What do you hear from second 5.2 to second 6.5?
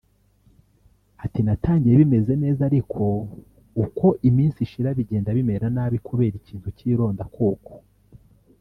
bimera nabi kubera